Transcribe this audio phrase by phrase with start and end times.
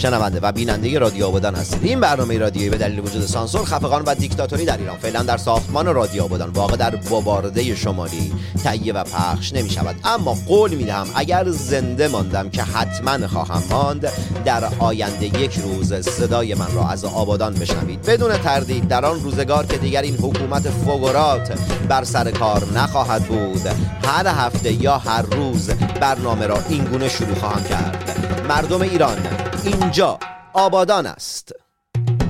[0.00, 1.84] شنونده و بیننده رادیو آبادان هستید.
[1.84, 4.98] این برنامه رادیویی به دلیل وجود سانسور خفقان و دیکتاتوری در ایران.
[4.98, 8.32] فعلا در ساختمان رادیو آبادان واقع در بابارده شمالی
[8.64, 13.62] تهیه و پخش نمی شود اما قول می دهم اگر زنده ماندم که حتما خواهم
[13.70, 14.12] ماند
[14.44, 18.02] در آینده یک روز صدای من را از آبادان بشنوید.
[18.02, 21.58] بدون تردید در آن روزگار که دیگر این حکومت فوگورات
[21.88, 23.66] بر سر کار نخواهد بود
[24.04, 25.70] هر هفته یا هر روز
[26.00, 28.16] برنامه را اینگونه شروع خواهم کرد.
[28.48, 30.18] مردم ایران اینجا.
[30.52, 31.52] آبادان است.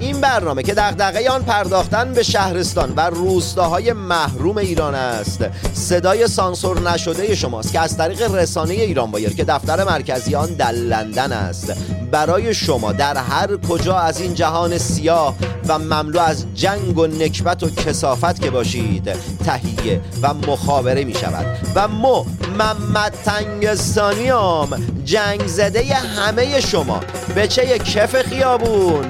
[0.01, 5.45] این برنامه که دغدغه آن پرداختن به شهرستان و روستاهای محروم ایران است.
[5.75, 10.73] صدای سانسور نشده شماست که از طریق رسانه ایران بایر که دفتر مرکزی آن در
[10.73, 11.73] لندن است.
[12.11, 15.35] برای شما در هر کجا از این جهان سیاه
[15.69, 19.13] و مملو از جنگ و نکبت و کسافت که باشید
[19.45, 21.47] تهیه و مخابره می شود.
[21.75, 22.25] و مو
[22.59, 24.69] محمد تنگستانیام
[25.05, 27.01] جنگ زده همه شما.
[27.35, 29.07] به چه کف خیابون؟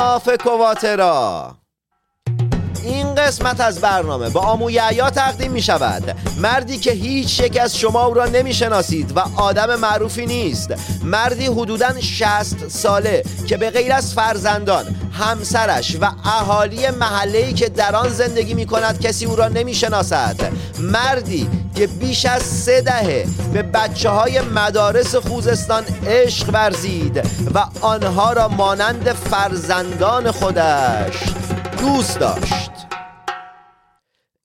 [0.00, 1.59] ناف کواترا.
[2.84, 7.78] این قسمت از برنامه با آمو یعیا تقدیم می شود مردی که هیچ یک از
[7.78, 10.74] شما او را نمی شناسید و آدم معروفی نیست.
[11.04, 17.96] مردی حدودا 60 ساله که به غیر از فرزندان همسرش و اهالی محله‌ای که در
[17.96, 23.26] آن زندگی می کند کسی او را نمی شناسد مردی که بیش از سه دهه
[23.52, 31.16] به بچه های مدارس خوزستان عشق ورزید و آنها را مانند فرزندان خودش
[31.80, 32.69] دوست داشت.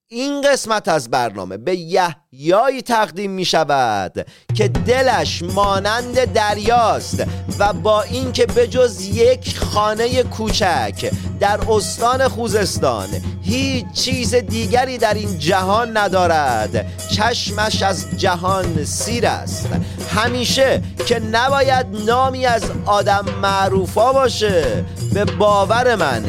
[0.10, 4.26] این قسمت از برنامه به یحیایی تقدیم می شود
[4.56, 7.24] که دلش مانند دریاست
[7.60, 13.08] و با اینکه بجز یک خانه کوچک در استان خوزستان
[13.42, 19.70] هیچ چیز دیگری در این جهان ندارد چشمش از جهان سیر است.
[20.16, 26.24] همیشه که نباید نامی از آدم معروفا باشه به باور من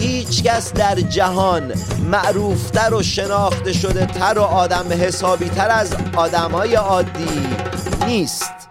[0.00, 1.72] هیچ کس در جهان
[2.10, 3.02] معروفتر و
[3.32, 7.46] شناخته شده تر و آدم حسابی تر از آدم های عادی
[8.06, 8.68] نیست.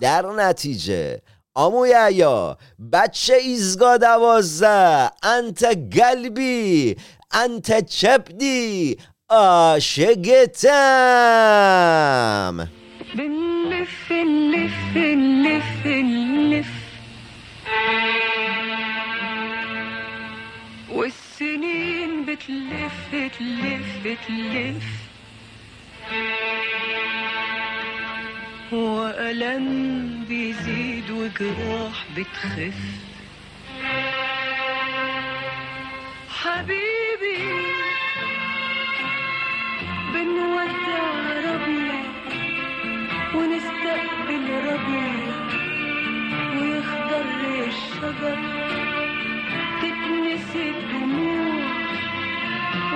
[0.00, 1.22] در نتیجه
[1.54, 2.58] آموی یا
[2.92, 5.64] بچه ایزگا دوازه انت
[5.98, 6.96] قلبی
[7.32, 8.96] انت چپدی
[9.28, 10.70] عاشقتم.
[13.18, 16.66] بنلف نلف نلف نلف
[22.40, 24.84] بتلف تلف تلف
[28.72, 29.66] وألم
[30.28, 32.80] بيزيد وجراح بتخف.
[36.42, 37.42] حبيبي
[40.14, 41.04] بنودع
[41.46, 42.02] ربيع
[43.34, 45.34] ونستقبل ربيع
[46.56, 47.26] ويخضر
[47.68, 48.38] الشجر.
[49.80, 51.59] تتنسي الدموع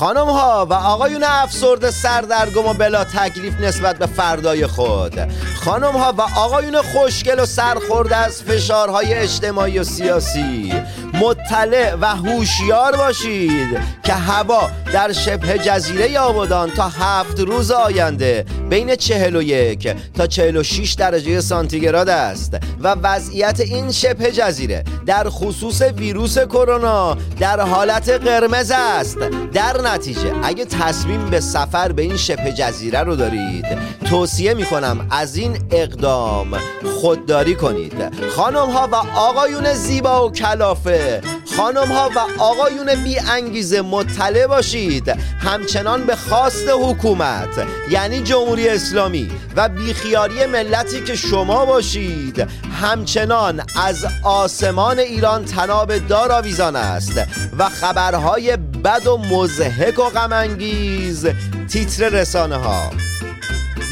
[0.00, 5.20] خانم ها و آقایون افسرده سردرگم و بلا تکلیف نسبت به فردای خود.
[5.64, 10.74] خانم ها و آقایون خوشگل و سرخورده از فشارهای اجتماعی و سیاسی.
[11.14, 18.96] مطلع و هوشیار باشید که هوا در شبه جزیره آبادان تا هفت روز آینده بین
[18.96, 27.16] 41 تا 46 درجه سانتیگراد است و وضعیت این شبه جزیره در خصوص ویروس کرونا
[27.40, 29.18] در حالت قرمز است.
[29.52, 33.64] در نتیجه اگه تصمیم به سفر به این شبه جزیره رو دارید
[34.04, 36.58] توصیه می کنم از این اقدام
[37.00, 38.26] خودداری کنید.
[38.36, 41.20] خانم ها و آقایون زیبا و کلافه
[41.60, 45.08] خانم ها و آقایون بی انگیزه مطلع باشید.
[45.40, 52.46] همچنان به خواست حکومت یعنی جمهوری اسلامی و بیخیاری ملتی که شما باشید.
[52.82, 57.20] همچنان از آسمان ایران تناب دار آویزان است
[57.58, 61.26] و خبرهای بد و مزهک و غمانگیز.
[61.68, 62.90] تیتر رسانه ها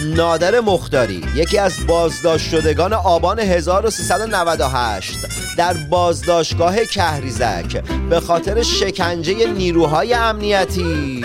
[0.04, 5.18] نادر مختاری یکی از بازداشت شدگان آبان 1398
[5.56, 11.24] در بازداشتگاه کهریزک به خاطر شکنجه نیروهای امنیتی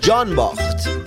[0.00, 1.01] جان باخت.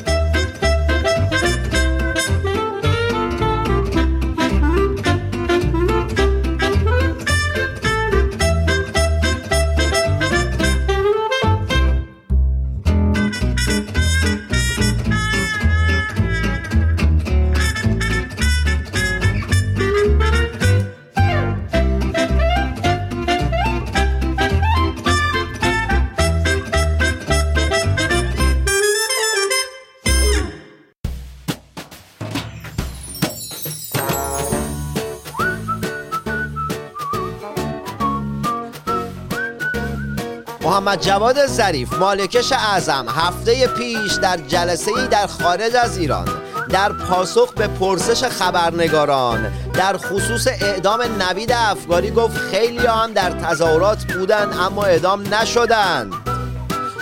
[40.86, 46.28] محمد جواد ظریف مالکش اعظم هفته پیش در جلسه ای در خارج از ایران
[46.70, 54.14] در پاسخ به پرسش خبرنگاران در خصوص اعدام نوید افگاری گفت خیلی آن در تظاهرات
[54.14, 56.14] بودند اما اعدام نشدند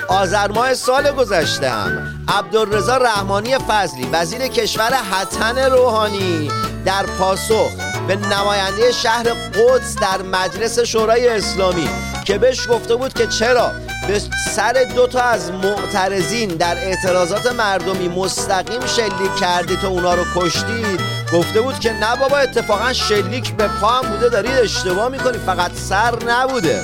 [0.08, 6.52] آذر ماه سال گذشته هم عبدالرضا رحمانی فضلی وزیر کشور حتن روحانی
[6.86, 7.72] در پاسخ
[8.08, 11.90] به نماینده شهر قدس در مجلس شورای اسلامی
[12.26, 13.72] که بهش گفته بود که چرا؟
[14.08, 14.22] به
[14.52, 21.02] سر دو تا از معترضین در اعتراضات مردمی مستقیم شلیک کردید تو اونا رو کشتید
[21.34, 25.72] گفته بود که نه بابا اتفاقا شلیک به پا هم بوده دارید اشتباه می‌کنید فقط
[25.74, 26.84] سر نبوده.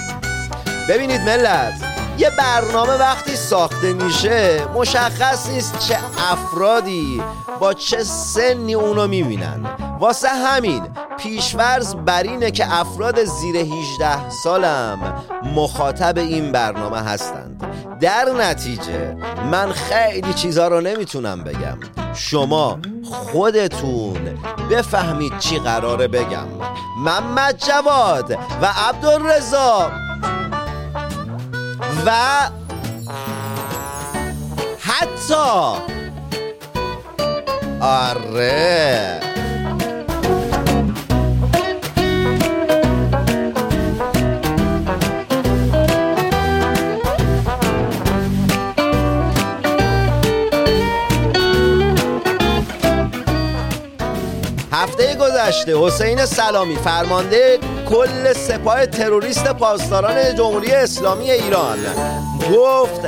[0.90, 1.89] ببینید ملت
[2.20, 5.98] یه برنامه وقتی ساخته میشه مشخص نیست چه
[6.32, 7.24] افرادی
[7.60, 9.66] با چه سنی اونو می‌بینن.
[10.00, 10.88] واسه همین
[11.18, 15.24] پیشورز بر اینه که افراد زیر 18 سالم
[15.56, 17.64] مخاطب این برنامه هستند.
[18.02, 19.18] در نتیجه
[19.52, 21.78] من خیلی چیزا رو نمی‌تونم بگم.
[22.14, 24.40] شما خودتون
[24.72, 26.48] بفهمید چی قراره بگم.
[26.98, 28.32] محمد جواد
[28.62, 29.92] و عبدالرزا
[32.06, 32.50] و
[34.80, 35.80] حتی
[37.82, 39.29] آره.
[54.80, 57.60] هفته گذشته حسین سلامی فرمانده
[57.90, 61.78] کل سپاه تروریست پاسداران جمهوری اسلامی ایران.
[62.54, 63.02] گفت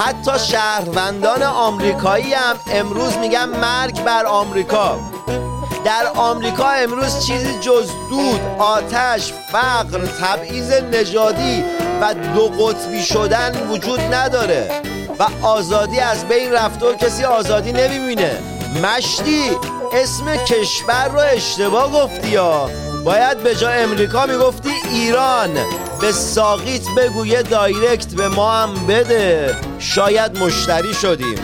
[0.00, 4.98] حتی شهروندان آمریکایی هم امروز میگن مرگ بر آمریکا.
[5.84, 11.64] در آمریکا امروز چیزی جز دود، آتش، فقر، تبعیض نژادی
[12.00, 14.70] و دو قطبی شدن وجود نداره
[15.18, 18.36] و آزادی از بین رفته و کسی آزادی نمی‌بینه.
[18.82, 19.50] مشتی
[19.94, 22.70] اسم کشور رو اشتباه گفتی یا؟
[23.04, 25.50] باید به جای امریکا می‌گفتی ایران.
[26.00, 29.56] به ساقیت بگو یه دایرکت به ما هم بده.
[29.78, 31.38] شاید مشتری شدیم.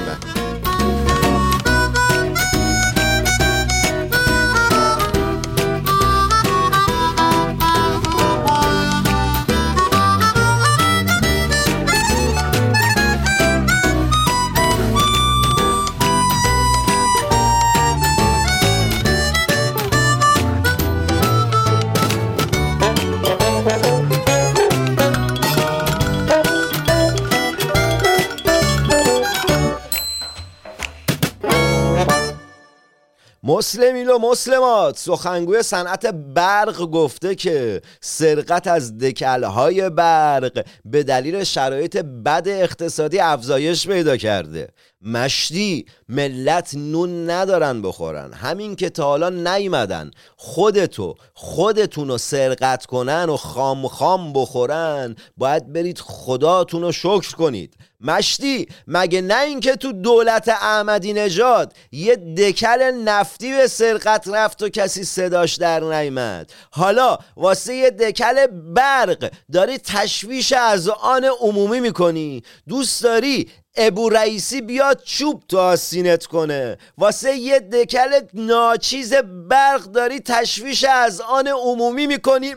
[33.51, 41.97] مسلمین و مسلمات سخنگوی صنعت برق گفته که سرقت از دکلهای برق به دلیل شرایط
[41.97, 44.69] بد اقتصادی افزایش پیدا کرده.
[45.03, 48.33] مشتی ملت نون ندارن بخورن.
[48.33, 55.17] همین که تا حالا نیمدن خودتو خودتون رو سرقت کنن و خام خام بخورن.
[55.37, 57.77] باید برید خداتون رو شکر کنید.
[58.01, 64.69] مشتی مگه نه اینکه تو دولت احمدی نژاد یه دکل نفتی به سرقت رفت و
[64.69, 72.43] کسی صداش در نیامد حالا واسه یه دکل برق داری تشویش از آن عمومی می‌کنی؟
[72.69, 76.79] دوست داری ابو رئیسی بیاد چوب تو آسینت کنه.
[76.99, 79.15] واسه یه دکل ناچیز
[79.49, 82.55] برق داری تشویش از آن عمومی می‌کنی.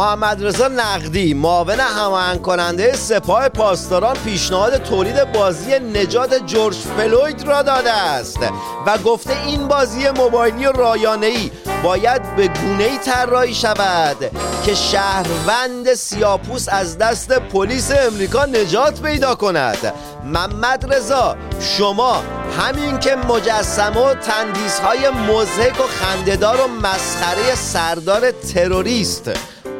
[0.00, 7.62] محمد رضا نقدی معاون هماهنگ کننده سپاه پاسداران پیشنهاد تولید بازی نجات جورج فلوید را
[7.62, 8.38] داده است
[8.86, 11.50] و گفته این بازی موبایلی رایانه‌ای
[11.82, 14.16] باید به گونه‌ای طراحی شود
[14.64, 19.94] که شهروند سیاپوس از دست پلیس امریکا نجات پیدا کند.
[20.24, 22.22] محمد رضا شما
[22.58, 29.30] همین که مجسمه و تندیس های مزهک و خندهدار و مسخره سردار تروریست.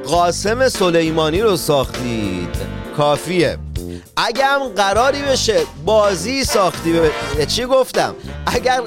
[0.07, 2.57] قاسم سلیمانی رو ساختید.
[2.97, 3.59] کافیه.
[4.17, 8.15] اگر هم قراری بشه بازی ساختی به چی گفتم؟
[8.47, 8.81] اگر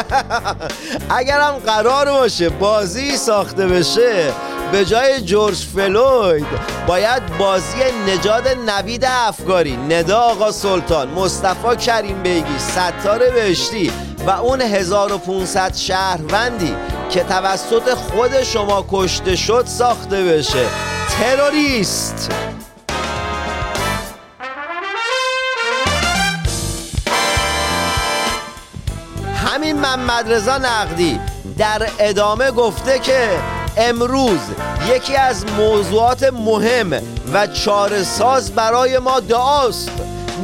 [1.18, 4.32] اگر هم قرار باشه بازی ساخته بشه
[4.72, 6.46] به جای جورج فلوید
[6.86, 13.92] باید بازی نجاد نوید افکاری ندا آقا سلطان مصطفی کریم بیگی ستار بهشتی
[14.26, 16.74] و اون 1500 شهروندی
[17.10, 20.66] که توسط خود شما کشته شد ساخته بشه.
[21.18, 22.30] تروریست.
[29.34, 31.20] همین محمد رضا نقدی
[31.58, 33.28] در ادامه گفته که
[33.76, 34.40] امروز
[34.88, 36.92] یکی از موضوعات مهم
[37.32, 39.90] و چارساز برای ما دعاست.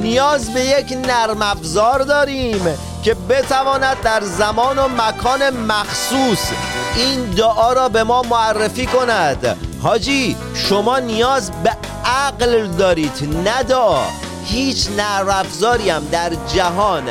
[0.03, 2.90] نیاز به یک نرم افزار داریم.
[3.05, 6.51] که بتواند در زمان و مکان مخصوص
[6.97, 9.57] این دعا را به ما معرفی کند.
[9.83, 14.03] حاجی شما نیاز به عقل دارید ندا
[14.45, 17.03] هیچ نرم افزاری هم در جهان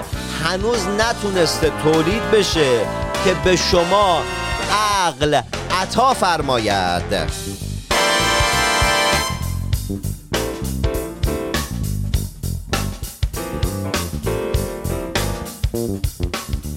[0.46, 2.80] هنوز نتونسته تولید بشه
[3.26, 4.22] که به شما
[4.72, 5.42] عقل
[5.82, 7.69] عطا فرماید.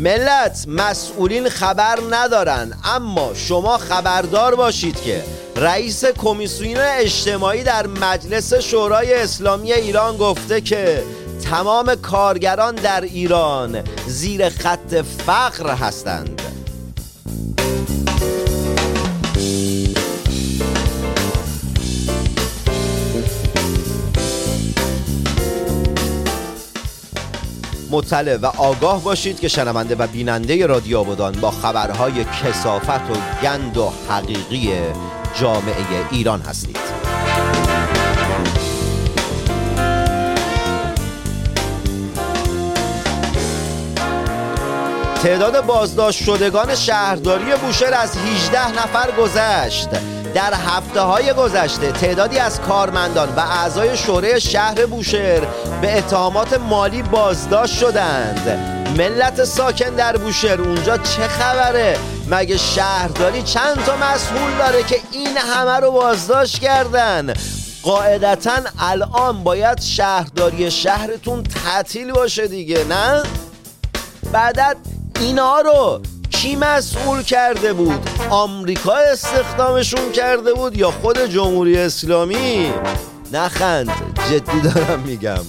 [0.03, 5.25] ملت مسئولین خبر ندارن اما شما خبردار باشید که
[5.57, 11.03] رئیس کمیسیون اجتماعی در مجلس شورای اسلامی ایران گفته که
[11.51, 14.95] تمام کارگران در ایران زیر خط
[15.27, 16.42] فقر هستند.
[27.93, 33.77] مطلع و آگاه باشید که شنونده و بیننده رادیو آبادان با خبرهای کسافت و گند
[33.77, 34.71] و حقیقی
[35.41, 35.75] جامعه
[36.11, 36.79] ایران هستید.
[45.23, 49.89] تعداد بازداشت شدگان شهرداری بوشهر از 18 نفر گذشت.
[50.35, 55.41] در هفته های گذشته تعدادی از کارمندان و اعضای شورای شهر بوشهر
[55.81, 58.49] به اتهامات مالی بازداشت شدند.
[58.99, 61.99] ملت ساکن در بوشهر اونجا چه خبره؟
[62.29, 67.35] مگه شهرداری چند تا مسئول داره که این همه رو بازداشت کردن؟
[67.83, 73.23] قاعدتا الان باید شهرداری شهرتون تعطیل باشه دیگه نه؟
[74.33, 74.77] بعدت
[75.21, 76.01] اینا رو
[76.43, 82.73] کی مسئول کرده بود؟ آمریکا استخدامشون کرده بود یا خود جمهوری اسلامی؟
[83.33, 83.91] نخند.
[84.31, 85.41] جدی دارم میگم.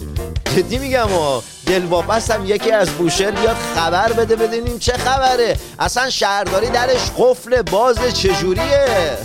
[0.55, 5.57] جدی میگم و دلواپس هم یکی از بوشهر بیاد خبر بده بدونیم چه خبره.
[5.79, 9.17] اصلا شهرداری درش قفل باز چجوریه؟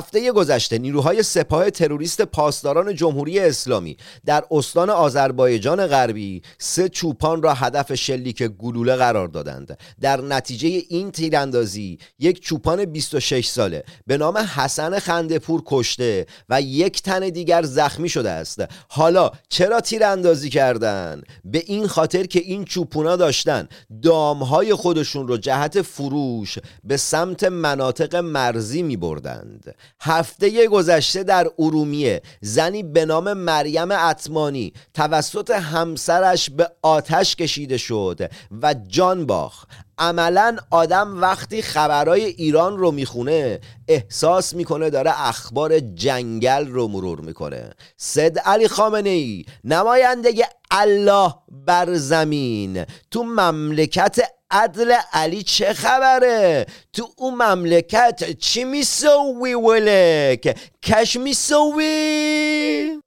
[0.00, 7.54] هفته گذشته نیروهای سپاه تروریست پاسداران جمهوری اسلامی در استان آذربایجان غربی سه چوپان را
[7.54, 9.78] هدف شلیک گلوله قرار دادند.
[10.00, 17.02] در نتیجه این تیراندازی یک چوپان 26 ساله به نام حسن خندپور کشته و یک
[17.02, 18.64] تن دیگر زخمی شده است.
[18.88, 23.68] حالا چرا تیراندازی کردن؟ به این خاطر که این چوپونا داشتن
[24.02, 32.22] دامهای خودشون رو جهت فروش به سمت مناطق مرزی می بردند هفته گذشته در ارومیه.
[32.40, 38.30] زنی به نام مریم اتمانی توسط همسرش به آتش کشیده شد
[38.62, 39.64] و جان باخ
[39.98, 47.70] عملا آدم وقتی خبرهای ایران رو می‌خونه احساس می‌کنه داره اخبار جنگل رو مرور می‌کنه.
[47.96, 50.32] سید علی خامنه ای نماینده
[50.70, 51.34] الله
[51.66, 52.84] بر زمین.
[53.10, 54.20] تو مملکت
[54.50, 63.00] عدل علی چه خبره؟ تو اون مملکت چی میسوی ولک؟ کش میسوی؟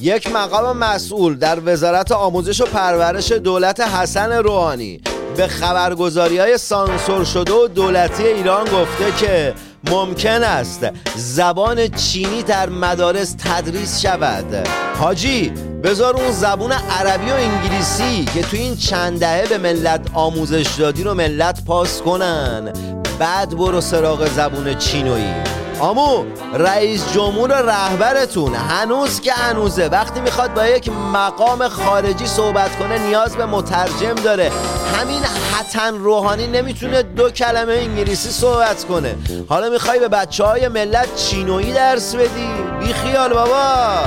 [0.00, 5.00] یک مقام مسئول در وزارت آموزش و پرورش دولت حسن روحانی.
[5.36, 9.54] به خبرگزاری های سانسور شده و دولتی ایران گفته که
[9.90, 14.68] ممکن است زبان چینی در مدارس تدریس شود.
[14.98, 15.52] حاجی
[15.84, 21.02] بذار اون زبون عربی و انگلیسی که تو این چند دهه به ملت آموزش دادی
[21.02, 22.72] رو ملت پاس کنن.
[23.18, 25.59] بعد برو سراغ زبون چینویی.
[25.80, 32.98] آمو رئیس جمهور رهبرتون هنوز که هنوزه وقتی می‌خواد با یک مقام خارجی صحبت کنه
[32.98, 34.52] نیاز به مترجم داره.
[35.00, 39.16] همین حتن روحانی نمی‌تونه دو کلمه انگلیسی صحبت کنه.
[39.48, 42.48] حالا می‌خوای به بچه های ملت چینویی درس بدی؟
[42.80, 44.00] بی خیال بابا.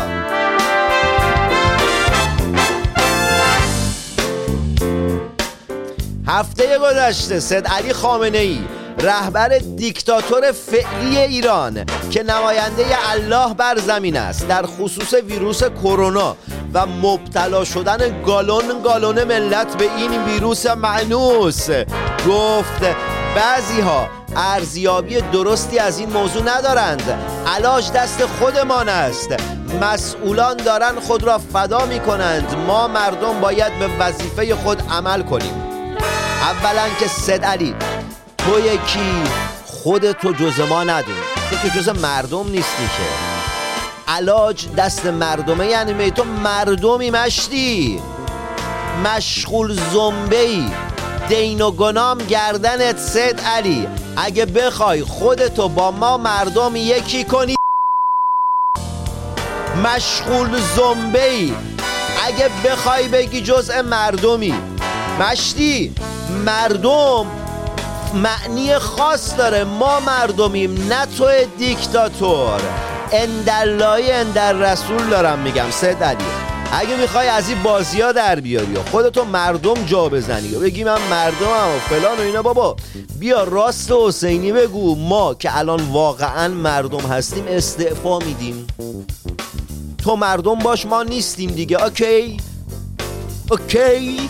[6.28, 8.60] هفته گذشته سید علی خامنه ای
[9.04, 14.48] رهبر دیکتاتور فعلی ایران که نماینده الله بر زمین است.
[14.48, 16.36] در خصوص ویروس کرونا
[16.74, 21.70] و مبتلا شدن گالون گالون ملت به این ویروس معنوس.
[22.30, 22.82] گفت
[23.36, 27.20] بعضی ها ارزیابی درستی از این موضوع ندارند.
[27.48, 29.30] علاج دست خودمان است.
[29.82, 35.64] مسئولان دارن خود را فدا می کنند ما مردم باید به وظیفه خود عمل کنیم.
[36.44, 37.76] اولا که سد علی
[38.46, 39.24] تو یکی
[39.66, 41.16] خودتو جز ما ندون.
[41.50, 43.04] تو که جز مردم نیستی که.
[44.12, 48.02] علاج دست مردمه یعنی می تو مردمی مشتی.
[49.04, 50.66] مشغول زنبه ای
[51.30, 53.88] دین و گنام گردنت سید علی.
[54.18, 57.56] اگه بخوای خودتو با ما مردم یکی کنی.
[59.84, 61.54] مشغول زنبه ای
[62.26, 64.54] اگه بخوای بگی جزء مردمی.
[65.20, 65.96] مشتی.
[66.46, 67.43] مردم.
[68.14, 69.64] معنی خاص داره.
[69.64, 71.26] ما مردمیم نه تو
[71.58, 72.62] دیکتاتور.
[73.12, 76.24] اندرلای اندر رسول دارم میگم سه علی
[76.72, 80.56] اگه می‌خوای از این بازی ها در بیاری و خودتو مردم جا بزنی.
[80.56, 82.42] و بگی من مردمم و فلان و اینا.
[82.42, 82.76] بابا
[83.20, 84.96] بیا راست حسینی بگو.
[84.96, 88.68] ما که الان واقعا مردم هستیم استعفا میدیم.
[90.04, 91.84] تو مردم باش ما نیستیم دیگه.
[91.84, 92.38] اوکی؟
[93.52, 94.30] اوکی؟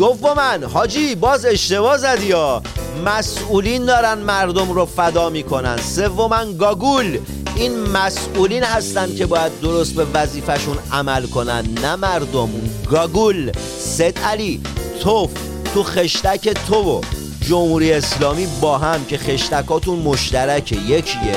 [0.00, 2.62] دوما حاجی باز اشتباه زدی یا
[3.06, 5.76] مسئولین دارن مردم رو فدا می‌کنن.
[5.76, 7.18] سوما گاگول.
[7.56, 11.64] این مسئولین هستن که باید درست به وظیفشون عمل کنن.
[11.82, 12.48] نه مردم.
[12.90, 13.52] گاگول.
[13.78, 14.60] ست علی
[15.02, 15.30] توف.
[15.74, 17.00] تو خشتک تو و
[17.48, 21.36] جمهوری اسلامی با هم که خشتکاتون مشترک یکیه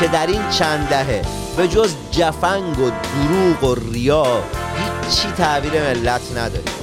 [0.00, 1.22] که در این چند دهه
[1.56, 4.42] به جز جفنگ و دروغ و ریا
[5.08, 6.79] هیچی تعبیر ملت نداریم.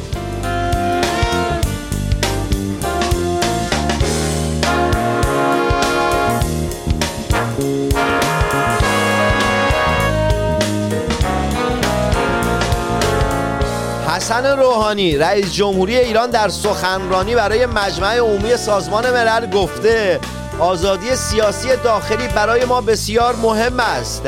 [14.27, 20.19] حسن روحانی رئیس جمهوری ایران در سخنرانی برای مجمع عمومی سازمان ملل گفته
[20.59, 24.21] آزادی سیاسی داخلی برای ما بسیار مهم است.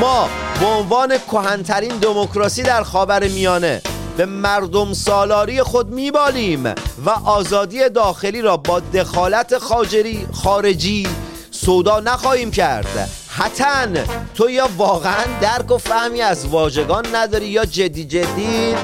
[0.00, 0.28] ما
[0.60, 3.82] به عنوان کهنترین دموکراسی در خاور میانه
[4.16, 6.66] به مردم سالاری خود میبالیم
[7.06, 11.06] و آزادی داخلی را با دخالت خاجری خارجی
[11.50, 13.10] سودا نخواهیم کرد.
[13.28, 18.74] حتن تو یا واقعا درک و فهمی از واژگان نداری یا جدی جدی؟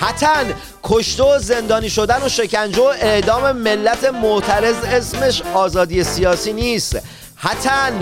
[0.00, 6.98] حتن کشته و زندانی شدن و شکنجه و اعدام ملت معترض اسمش آزادی سیاسی نیست.
[7.36, 8.00] حتن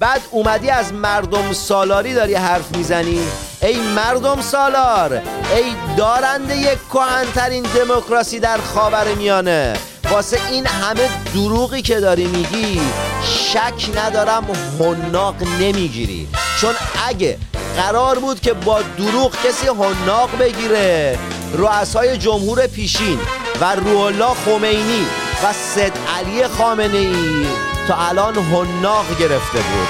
[0.00, 3.20] بعد اومدی از مردم سالاری داری حرف می‌زنی؟
[3.62, 9.76] ای مردم سالار ای دارنده یک کهنترین دموکراسی در خاور میانه.
[10.10, 12.80] واسه این همه دروغی که داری میگی
[13.24, 14.46] شک ندارم
[14.80, 16.28] هناق نمی‌گیری.
[16.60, 16.74] چون
[17.06, 17.38] اگه
[17.76, 21.18] قرار بود که با دروغ کسی هناق بگیره
[21.52, 23.18] رؤسای جمهور پیشین
[23.60, 25.06] و روح الله خمینی
[25.44, 27.46] و سید علی خامنه ای
[27.88, 29.88] تا الان هناق گرفته بود.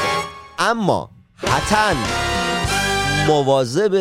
[0.59, 1.11] اما
[1.46, 1.96] حتن
[3.28, 3.94] مواظب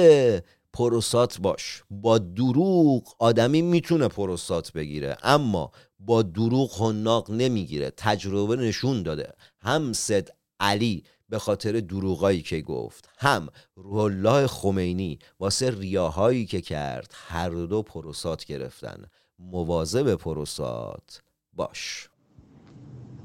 [0.73, 1.83] پروسات باش.
[1.91, 9.33] با دروغ آدمی می‌تونه پروسات بگیره اما با دروغ هناق نمی‌گیره تجربه نشون داده.
[9.61, 16.61] هم سید علی به خاطر دروغایی که گفت هم روح الله خمینی واسه ریاهایی که
[16.61, 19.05] کرد هر دو پروسات گرفتن.
[19.39, 21.21] مواظب پروسات
[21.53, 22.09] باش.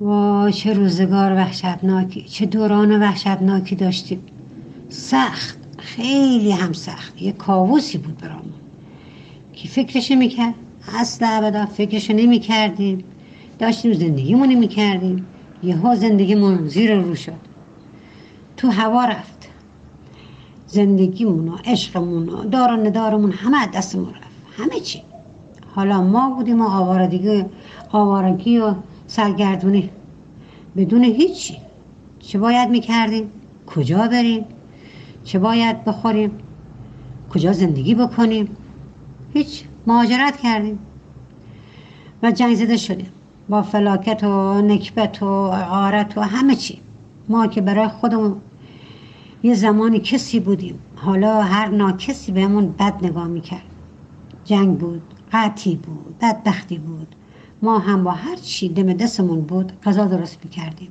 [0.01, 4.27] وای چه روزگار وحشتناکی چه دوران وحشتناکی داشتیم.
[4.89, 5.64] سخت.
[5.79, 8.53] خیلی هم سخت یه کاووسی بود برامون
[9.53, 10.55] کی فکرش می‌کرد؟
[10.99, 13.05] اصلا ابدا فکرش نمی‌کردیم.
[13.59, 15.27] داشتیم زندگیمون می‌کردیم.
[15.63, 17.33] یهو زندگیمون زیر رو شد.
[18.57, 19.49] تو هوا رفت.
[20.67, 24.59] زندگیمون و عشقمون و دار و ندارمون همه دستمون رفت.
[24.59, 25.03] همه چی.
[25.75, 27.45] حالا ما بودیم و آوارگی
[27.91, 28.75] آوارگی و
[29.07, 29.91] سرگردونی.
[30.77, 31.57] بدون هیچی.
[32.19, 33.31] چه باید می‌کردیم؟
[33.67, 34.45] کجا بریم؟
[35.25, 36.31] چه باید بخوریم؟
[37.31, 38.57] کجا زندگی بکنیم؟
[39.35, 40.79] هیچ مهاجرت کردیم.
[42.23, 43.09] و جنگ زده شدیم.
[43.49, 46.81] با فلاکت و نکبت و عارت و همه چی.
[47.29, 48.37] ما که برای خودمون
[49.43, 50.79] یه زمانی کسی بودیم.
[50.97, 53.65] حالا هر ناکسی بهمون بد نگاه می‌کرد.
[54.45, 57.15] جنگ بود قطعی بود بدبختی بود.
[57.63, 60.89] ما هم با هر چی دم دستمون بود غذا درست می‌کردیم.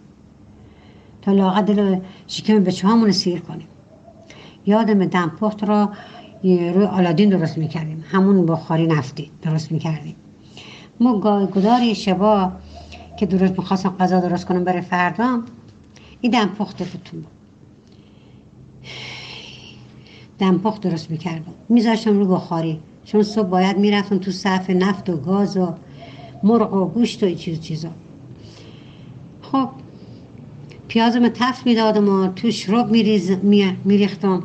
[1.21, 3.67] تا لاغت دل شکم همون سیر کنیم.
[4.65, 5.89] یادم دمپخت را
[6.43, 8.03] روی آلادین درست می‌کردیم.
[8.11, 10.15] همون بخاری نفتی درست می‌کردیم.
[10.99, 12.51] ما گداری شبا
[13.19, 15.43] که درست می‌خواستم غذا درست کنم برای فردام
[16.21, 17.27] این دمپخت بود.
[20.39, 21.53] دمپخت درست می‌کردم.
[21.69, 22.79] میذاشتم رو بخاری.
[23.05, 25.73] چون صبح باید می‌رفتم تو صف نفت و گاز و
[26.43, 27.89] مرغ و گوشت و چیز چیزا.
[29.41, 29.69] خب
[30.87, 32.91] پیازم تفت می‌دادم و توش رب
[33.85, 34.43] میریختم.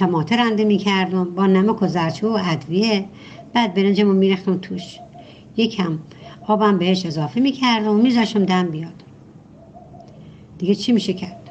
[0.00, 1.34] تماته رنده می‌کردم.
[1.34, 3.04] با نمک و زرچه و ادویه.
[3.52, 4.96] بعد برنجم رو میریختم توش.
[5.56, 5.98] یکم
[6.46, 9.02] آبم بهش اضافه می‌کردم و میذاشتم دم بیاد.
[10.58, 11.50] دیگه چی میشه کرد؟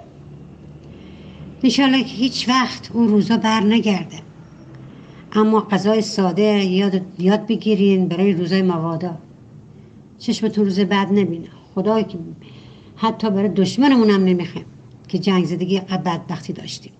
[1.63, 4.17] انشالله که هیچ وقت اون روزا بر نگرده
[5.33, 9.17] اما غذای ساده یاد, یاد بگیرین برای روزای موادا.
[10.19, 11.47] چشمتون روز بعد نبینه.
[11.75, 12.17] خدایی که
[12.95, 14.47] حتی برای دشمنمون هم
[15.07, 16.91] که جنگ زدگی بدبختی داشتیم.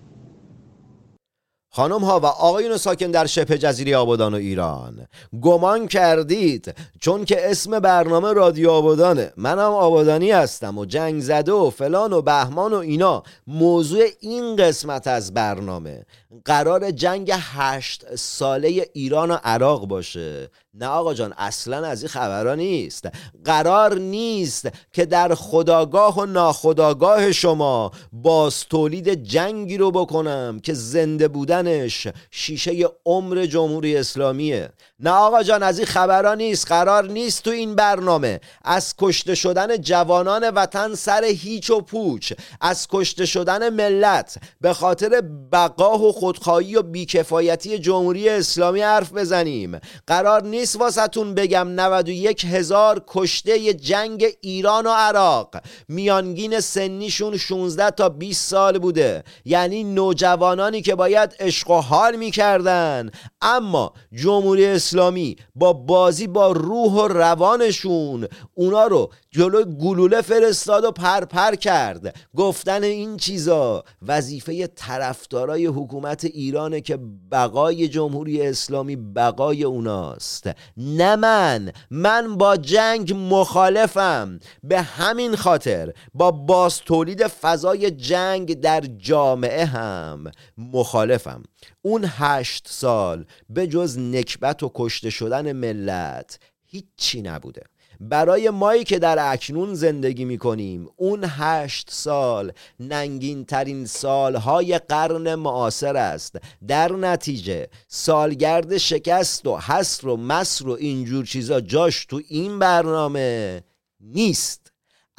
[1.72, 5.06] خانم ها و آقایون ساکن در شبه جزیره آبادان و ایران.
[5.42, 9.32] گمان کردید چون که اسم برنامه رادیو آبادانه.
[9.36, 13.22] منم آبادانی هستم و جنگ زده و فلان و بهمان و اینا.
[13.46, 16.06] موضوع این قسمت از برنامه.
[16.44, 20.50] قرار جنگ هشت ساله ایران و عراق باشه.
[20.74, 23.08] نه آقا جان اصلا از این خبرها نیست.
[23.44, 31.28] قرار نیست که در خداگاه و ناخداگاه شما باز تولید جنگی رو بکنم که زنده
[31.28, 34.70] بودنش شیشه عمر جمهوری اسلامیه.
[35.02, 38.40] نه آقا جان از این خبرها نیست قرار نیست تو این برنامه.
[38.64, 45.22] از کشته شدن جوانان وطن سر هیچ و پوچ از کشته شدن ملت به خاطر
[45.52, 49.80] بقا و خودخواهی و بیکفایتی جمهوری اسلامی حرف بزنیم.
[50.06, 55.56] قرار نیست واسهتون بگم 91 هزار کشته جنگ ایران و عراق.
[55.88, 59.24] میانگین سنیشون 16 تا 20 سال بوده.
[59.44, 63.10] یعنی نوجوانانی که باید عشق و حال می‌کردن.
[63.42, 70.90] اما جمهوری اسلامی با بازی با روح و روانشون اونا رو جلو گلوله فرستاد و
[70.90, 72.16] پرپر پر کرد.
[72.36, 76.98] گفتن این چیزا وظیفه طرفدارای حکومت ایرانه که
[77.32, 80.50] بقای جمهوری اسلامی بقای اوناست.
[80.76, 84.38] نه من من با جنگ مخالفم.
[84.62, 91.42] به همین خاطر با باز تولید فضای جنگ در جامعه هم مخالفم.
[91.82, 97.62] اون هشت سال به جز نکبت و کشته شدن ملت هیچی نبوده.
[98.00, 105.34] برای مایی که در اکنون زندگی می کنیم اون هشت سال ننگین ترین سالهای قرن
[105.34, 106.36] معاصر است.
[106.68, 113.62] در نتیجه سالگرد شکست و حسر و مصر و اینجور چیزا جاش تو این برنامه
[114.00, 114.59] نیست.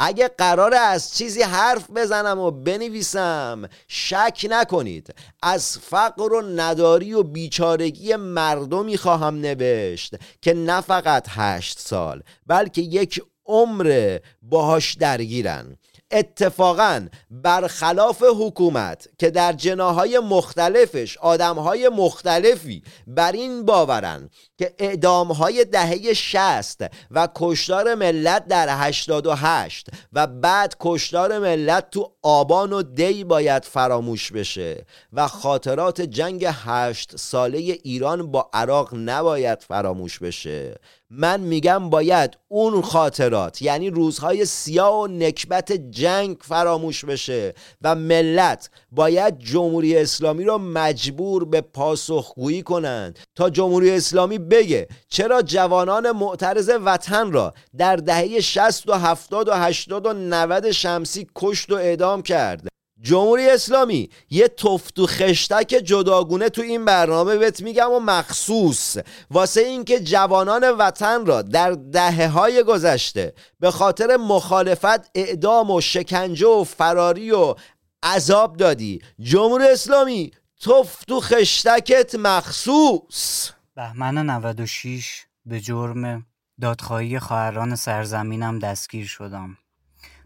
[0.04, 5.16] اگه قرار از چیزی حرف بزنم و بنویسم شک نکنید.
[5.44, 12.82] از فقر و نداری و بیچارگی مردمی خواهم نوشت که نه فقط هشت سال بلکه
[12.82, 15.78] یک عمر باهاش درگیرن.
[16.12, 24.30] اتفاقا برخلاف حکومت که در جناهای مختلفش آدمهای مختلفی بر این باورن
[24.62, 32.74] که اعدامهای دهه شست و کشتار ملت در 88 و بعد کشتار ملت تو آبان
[32.74, 40.20] و دی باید فراموش بشه و خاطرات جنگ هشت ساله ایران با عراق نباید فراموش
[40.20, 40.76] بشه.
[41.14, 48.70] من میگم باید اون خاطرات یعنی روزهای سیاه و نکبت جنگ فراموش بشه و ملت
[48.92, 53.20] باید جمهوری اسلامی رو مجبور به پاسخگویی کنند.
[53.36, 59.54] تا جمهوری اسلامی بگه چرا جوانان معترض وطن را در دهه 60 و 70 و
[59.54, 66.50] 80 و 90 شمسی کشت و اعدام کرد جمهوری اسلامی یه تفت و خشتک جداگونه
[66.50, 68.98] تو این برنامه بهت میگم و مخصوص.
[69.32, 76.48] واسه اینکه جوانان وطن را در دهه های گذشته به خاطر مخالفت اعدام و شکنجه
[76.48, 77.56] و فراری و
[78.04, 79.02] عذاب دادی.
[79.20, 83.52] جمهوری اسلامی تفت و خشتکت مخصوص.
[83.76, 86.26] بهمن 96 به جرم
[86.62, 89.58] دادخواهی خواهران سرزمینم دستگیر شدم.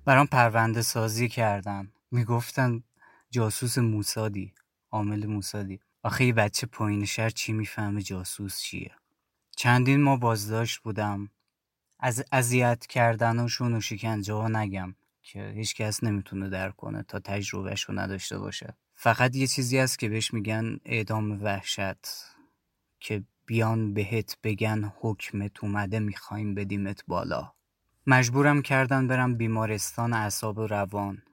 [0.05, 1.91] برام پرونده سازی کردن.
[2.11, 2.83] می‌گفتن
[3.29, 4.53] جاسوس موسادی
[4.91, 5.79] عامل موسادی.
[6.03, 8.91] آخه یه بچه پایین شهر چی می‌فهمه جاسوس چیه؟
[9.55, 11.29] چندین ما بازداشت بودم.
[11.99, 17.89] از اذیت کردنشون و شکنجه ها نگم که هیچ کس نمی‌تونه در کنه تا تجربهش
[17.89, 18.75] نداشته باشه.
[18.93, 22.07] فقط یه چیزی هست که بهش میگن اعدام وحشت
[22.99, 27.53] که بیان بهت بگن حکمت اومده می‌خوایم بدیمت بالا.
[28.07, 31.23] مجبورم کردن برم بیمارستان اعصاب روان.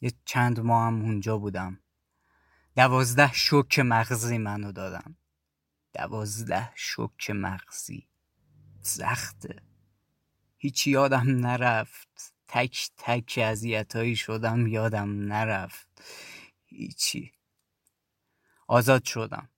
[0.00, 1.80] یه چند ماه هم اونجا بودم.
[2.76, 5.16] دوازده شوک مغزی منو دادم
[5.94, 8.08] دوازده شوک مغزی.
[8.80, 9.62] سخته
[10.56, 12.34] هیچ یادم نرفت.
[12.48, 16.02] تک تک اذیتایی شدم یادم نرفت.
[16.66, 17.32] هیچی.
[18.68, 19.48] آزاد شدم.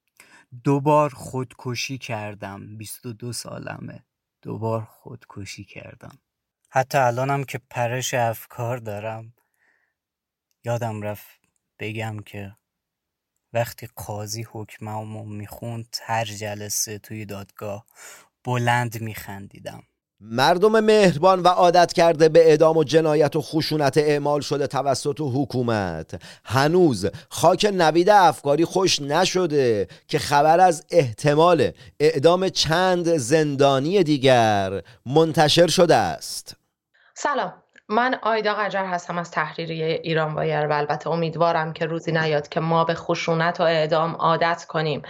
[0.64, 2.76] دوبار خودکشی کردم.
[2.76, 4.04] بیست و دو سالمه.
[4.42, 6.18] دوبار خودکشی کردم.
[6.70, 9.34] حتی الانم که پرش افکار دارم
[10.64, 11.40] یادم رفت
[11.78, 12.56] بگم که
[13.52, 17.86] وقتی قاضی حکممو می‌خوند هر جلسه توی دادگاه
[18.44, 19.82] بلند میخندیدم.
[20.20, 26.22] مردم مهربان و عادت کرده به اعدام و جنایت و خشونت اعمال شده توسط حکومت.
[26.44, 35.66] هنوز خاک نوید افکاری خوش نشده که خبر از احتمال اعدام چند زندانی دیگر منتشر
[35.66, 36.56] شده است.
[37.14, 37.52] سلام.
[37.90, 42.60] من آیدا قجر هستم از تحریریه ایران وایر و البته امیدوارم که روزی نیاد که
[42.60, 45.02] ما به خشونت و اعدام عادت کنیم.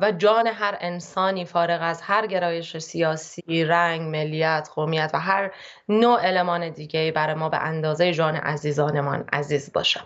[0.00, 5.50] و جان هر انسانی فارغ از هر گرایش سیاسی، رنگ، ملیت، قومیت و هر
[5.88, 10.00] نوع المان دیگه برای ما به اندازه جان عزیزانمان عزیز باشه.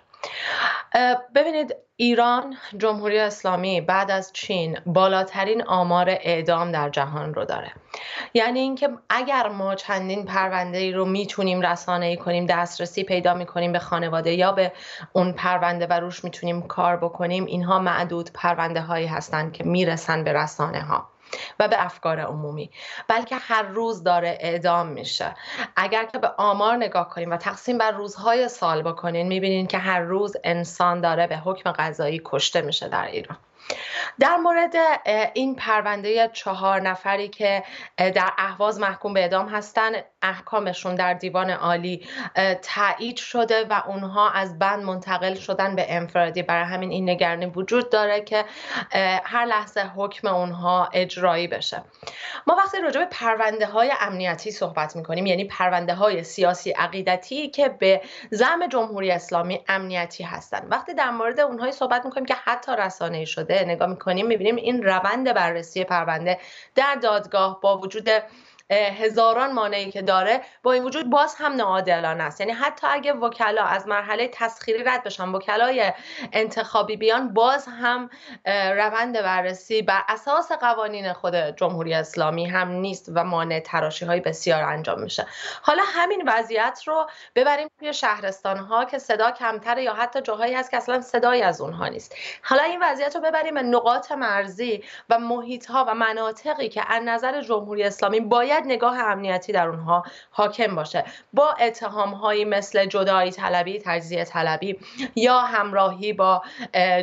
[1.34, 7.72] ببینید ایران جمهوری اسلامی بعد از چین بالاترین آمار اعدام در جهان رو داره.
[8.34, 13.78] یعنی اینکه اگر ما چندین پرونده رو می‌تونیم رسانه ای کنیم دسترسی پیدا می‌کنیم به
[13.78, 14.72] خانواده یا به
[15.12, 20.32] اون پرونده و روش می‌تونیم کار بکنیم اینها معدود پرونده هایی هستند که می‌رسن به
[20.32, 21.08] رسانه ها
[21.58, 22.70] و به افکار عمومی
[23.08, 25.34] بلکه هر روز داره اعدام میشه.
[25.76, 30.00] اگر که به آمار نگاه کنیم و تقسیم بر روزهای سال بکنین می‌بینین که هر
[30.00, 33.38] روز انسان داره به حکم قضایی کشته میشه در ایران.
[34.20, 34.74] در مورد
[35.34, 37.64] این پرونده چهار نفری که
[37.96, 42.08] در اهواز محکوم به اعدام هستن احکامشون در دیوان عالی
[42.62, 46.42] تایید شده و اونها از بند منتقل شدن به انفرادی.
[46.42, 48.44] برای همین این نگرانی وجود داره که
[49.24, 51.82] هر لحظه حکم اونها اجرایی بشه.
[52.46, 57.68] ما وقتی راجع به پرونده های امنیتی صحبت می‌کنیم یعنی پرونده های سیاسی عقیدتی که
[57.68, 58.00] به
[58.30, 63.64] زم جمهوری اسلامی امنیتی هستن وقتی در مورد اونهایی صحبت می‌کنیم که حتی رسانه شده
[63.64, 66.38] نگاه می‌کنیم می‌بینیم این روند بررسی پرونده
[66.74, 68.08] در دادگاه با وجود
[68.70, 72.40] هزاران مانعی که داره با این وجود باز هم ناعادلانه است.
[72.40, 75.92] یعنی حتی اگه وکلا از مرحله تسخیری رد بشن وکلای
[76.32, 78.10] انتخابی بیان باز هم
[78.46, 84.62] روند بررسی بر اساس قوانین خود جمهوری اسلامی هم نیست و مانع تراشی های بسیار
[84.62, 85.26] انجام میشه.
[85.62, 90.70] حالا همین وضعیت رو ببریم توی شهرستان ها که صدا کمتره یا حتی جاهایی هست
[90.70, 92.14] که اصلا صدایی از اونها نیست.
[92.42, 97.02] حالا این وضعیت رو ببریم به نقاط مرزی و محیط ها و مناطقی که از
[97.02, 101.04] نظر جمهوری اسلامی باید نگاه امنیتی در اونها حاکم باشه.
[101.32, 104.78] با اتهام هایی مثل جدایی طلبی تجزیه طلبی
[105.16, 106.42] یا همراهی با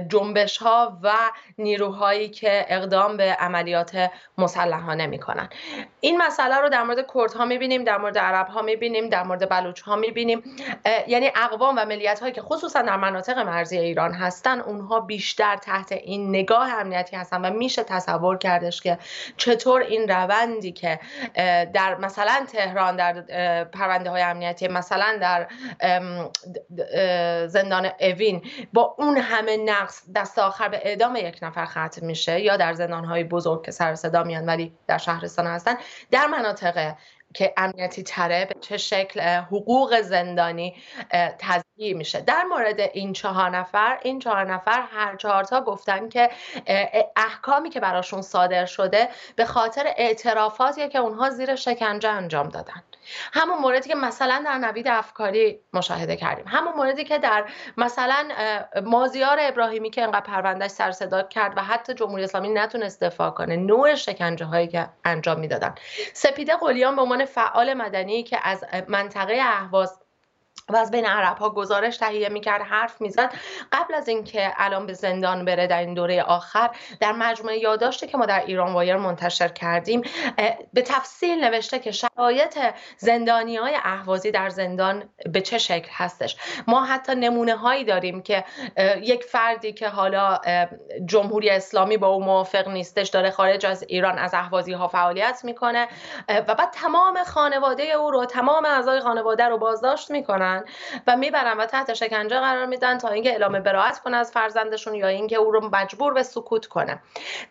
[0.07, 1.13] جنبش ها و
[1.57, 5.49] نیروهایی که اقدام به عملیات مسلحانه می‌کنن.
[5.99, 9.81] این مسئله رو در مورد کردها می‌بینیم در مورد عرب ها می‌بینیم در مورد بلوچ
[9.81, 10.43] ها می‌بینیم
[11.07, 15.91] یعنی اقوام و ملیت هایی که خصوصا در مناطق مرزی ایران هستن اونها بیشتر تحت
[15.91, 18.97] این نگاه امنیتی هستن و میشه تصور کردش که
[19.37, 20.99] چطور این روندی که
[21.73, 23.13] در مثلا تهران در
[23.63, 25.47] پرونده های امنیتی مثلا در
[27.47, 28.41] زندان اوین
[28.73, 33.05] با اون همه نقص دست آخر به اعدام یک نفر ختم میشه یا در زندان
[33.05, 35.75] های بزرگ که سر صدا میان ولی در شهرستان هستن
[36.11, 36.95] در مناطق
[37.35, 40.75] که امنیتی تره به چه شکل حقوق زندانی
[41.39, 42.21] تضییع میشه.
[42.21, 46.29] در مورد این چهار نفر این چهار نفر هر چهارتا گفتن که
[47.15, 52.83] احکامی که براشون صادر شده به خاطر اعترافاتیه که اونها زیر شکنجه انجام دادن.
[53.33, 56.45] همون موردی که مثلا در نوید افکاری مشاهده کردیم.
[56.47, 57.45] همون موردی که در
[57.77, 58.29] مثلا
[58.85, 63.55] مازیار ابراهیمی که انقدر پروندهش سر صدا کرد و حتی جمهوری اسلامی نتونست دفاع کنه
[63.55, 65.75] نوع شکنجه هایی که انجام می‌دادن.
[66.13, 69.99] سپیده قلیان به عنوان فعال مدنی که از منطقه اهواز
[70.69, 73.33] و از بین عرب ها گزارش تهیه می‌کرد حرف می‌زد.
[73.71, 78.17] قبل از اینکه الان به زندان بره در این دوره آخر در مجموعه یادداشتی که
[78.17, 80.01] ما در ایران وایر منتشر کردیم
[80.73, 82.59] به تفصیل نوشته که شرایط
[82.97, 86.37] زندانی های اهوازی در زندان به چه شکل هستش.
[86.67, 88.43] ما حتی نمونه هایی داریم که
[89.01, 90.39] یک فردی که حالا
[91.05, 95.87] جمهوری اسلامی با او موافق نیستش داره خارج از ایران از اهوازی ها فعالیت می‌کنه
[96.29, 100.54] و بعد تمام خانواده او رو تمام اعضای خانواده رو بازداشت می‌کنن.
[101.07, 105.07] و می‌برن و تحت شکنجه قرار میدن تا اینکه اعلام براعت کنه از فرزندشون یا
[105.07, 106.99] اینکه او رو مجبور به سکوت کنه.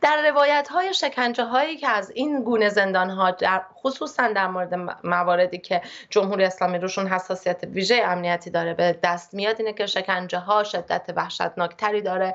[0.00, 4.74] در روایت های شکنجه هایی که از این گونه زندان ها در خصوصا در مورد
[5.04, 10.38] مواردی که جمهوری اسلامی روشون حساسیت ویژه امنیتی داره به دست میاد اینه که شکنجه
[10.38, 12.34] ها شدت وحشتناکتری داره.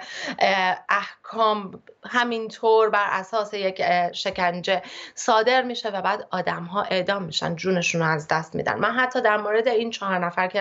[0.90, 4.82] احکام همینطور بر اساس یک شکنجه
[5.16, 8.80] صادر میشه و بعد آدم ها اعدام میشن جونشون رو از دست میدن.
[8.80, 10.59] من حتی در مورد این چهار نفر که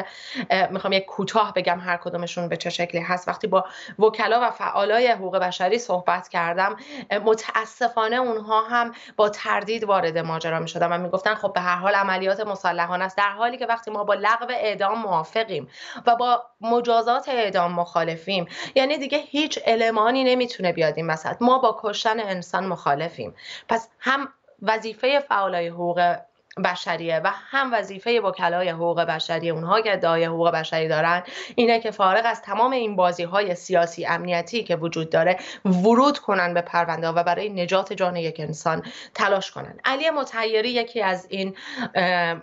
[0.70, 3.28] می‌خوام یک کوتاه بگم هر کدومشون به چه شکلی هست.
[3.28, 3.64] وقتی با
[3.98, 6.76] وکلا و فعالای حقوق بشری صحبت کردم
[7.24, 12.40] متاسفانه اونها هم با تردید وارد ماجرا می‌شدن و می‌گفتن خب به هر حال عملیات
[12.40, 13.16] مسلحانه است.
[13.16, 15.68] در حالی که وقتی ما با لغو اعدام موافقیم
[16.06, 21.08] و با مجازات اعدام مخالفیم یعنی دیگه هیچ المانی نمی‌تونه بیاد این
[21.40, 23.34] ما با کشتن انسان مخالفیم.
[23.68, 24.28] پس هم
[24.62, 26.16] وظیفه فعالای حقوق
[26.64, 31.22] بشریه و هم وظیفه وکلای حقوق بشری اونها که ادعای حقوق بشری دارن
[31.54, 36.54] اینه که فارغ از تمام این بازی های سیاسی امنیتی که وجود داره ورود کنن
[36.54, 38.82] به پرونده و برای نجات جان یک انسان
[39.14, 39.78] تلاش کنن.
[39.84, 41.56] علی متحیری یکی از این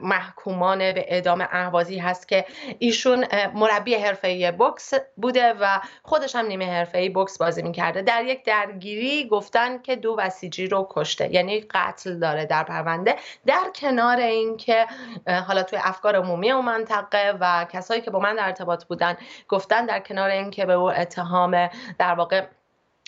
[0.01, 2.45] محکومان به اعدام اهوازی هست که
[2.79, 8.01] ایشون مربی حرفه‌ای بوکس بوده و خودش هم نیمه حرفه‌ای بوکس بازی می‌کرده.
[8.01, 13.15] در یک درگیری گفتن که دو بسیجی رو کشته یعنی قتل داره در پرونده.
[13.45, 14.85] در کنار کنار اینکه
[15.47, 19.85] حالا توی افکار عمومی اون منطقه و کسایی که با من در ارتباط بودن گفتن
[19.85, 22.45] در کنار اینکه به او اتهام در واقع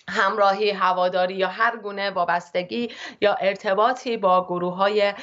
[0.10, 2.90] همراهی هواداری یا هر گونه وابستگی
[3.22, 5.14] یا ارتباطی با گروه های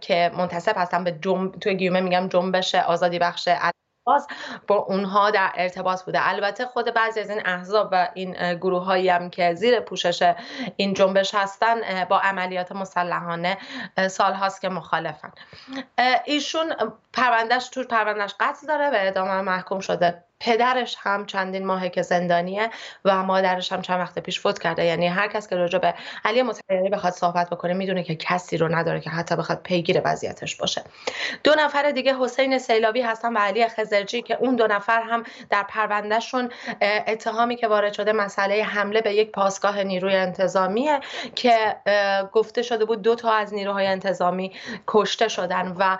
[0.00, 3.48] که منتصب هستن به جنب توی گیومه میگم جنبش آزادی بخش
[4.04, 4.26] باز
[4.66, 6.28] با اونها در ارتباط بوده.
[6.28, 10.34] البته خود بعضی از این احزاب و این گروه هایی هم که زیر پوشش
[10.76, 13.58] این جنبش هستن با عملیات مسلحانه
[14.08, 15.32] سال هاست که مخالفن.
[16.24, 16.74] ایشون
[17.12, 20.24] پروندهش تو پروندهش قتل داره و ادامه محکوم شده.
[20.40, 22.70] پدرش هم چندین ماهه که زندانیه
[23.04, 24.84] و مادرش هم چند وقت پیش فوت کرده.
[24.84, 25.94] یعنی هر کس که راجع به
[26.24, 30.56] علی متحری بخواد صحبت بکنه می‌دونه که کسی رو نداره که حتی بخواد پیگیر وضعیتش
[30.56, 30.84] باشه.
[31.44, 35.62] دو نفر دیگه حسین سیلابی هستن و علی خزرجی که اون دو نفر هم در
[35.62, 36.50] پروندهشون
[37.06, 41.00] اتهامی که وارد شده مسئله حمله به یک پاسگاه نیروی انتظامیه
[41.34, 41.76] که
[42.32, 44.52] گفته شده بود دو تا از نیروهای انتظامی
[44.86, 45.98] کشته شدن و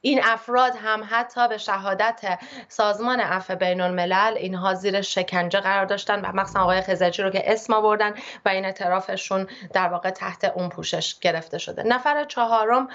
[0.00, 6.20] این افراد هم حتی به شهادت سازمان عفو بین الملل اینها زیر شکنجه قرار داشتن
[6.20, 10.68] و مخصوصا آقای خزرچی رو که اسم آوردن و این اعترافشون در واقع تحت اون
[10.68, 11.82] پوشش گرفته شده.
[11.82, 12.88] نفر چهارم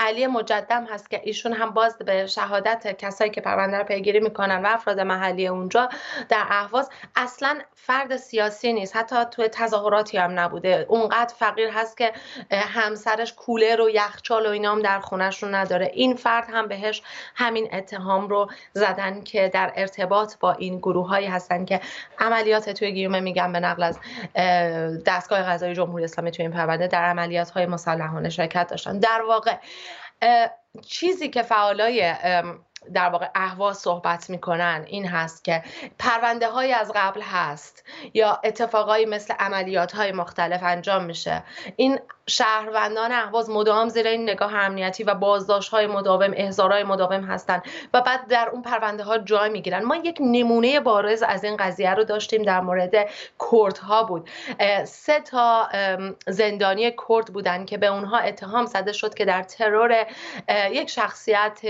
[0.00, 4.62] علی مجدم هست که ایشون هم باز به شهادت کسایی که پرونده رو پیگیری می‌کنن
[4.62, 5.88] و افراد محلی اونجا
[6.28, 8.96] در اهواز اصلا فرد سیاسی نیست.
[8.96, 10.86] حتی توی تظاهراتی هم نبوده.
[10.88, 12.12] اونقدر فقیر هست که
[12.50, 15.90] همسرش کوله و یخچال و اینا در خونهشون نداره.
[15.94, 17.02] این فرد هم بهش
[17.34, 21.80] همین اتهام رو زدن که در ارتباط با این گروه هایی هستن که
[22.18, 23.98] عملیات توی گیومه میگن به نقل از
[25.06, 28.98] دستگاه قضایی جمهوری اسلامی توی این پرونده در عملیات های مسلحانه شرکت داشتن.
[28.98, 29.56] در واقع
[30.86, 32.14] چیزی که فعالای
[32.94, 35.62] در واقع اهواز صحبت می‌کنن این هست که
[35.98, 37.84] پرونده های از قبل هست
[38.14, 41.42] یا اتفاقایی مثل عملیات های مختلف انجام میشه.
[41.76, 47.62] این شهروندان اهواز مدام زیر این نگاه امنیتی و بازداشت های مداوم احضارهای مداوم هستن
[47.94, 49.84] و بعد در اون پرونده ها جای می‌گیرن.
[49.84, 52.94] ما یک نمونه بارز از این قضیه رو داشتیم در مورد
[53.52, 54.28] کرد ها بود
[54.84, 55.68] سه تا
[56.26, 60.06] زندانی کرد بودن که به اونها اتهام زده شد که در ترور
[60.70, 61.60] یک شخصیت